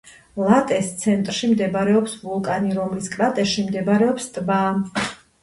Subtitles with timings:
[0.43, 4.61] ლატეს ცენტრში მდებარეობს ვულკანი, რომლის კრატერში მდებარეობს ტბა.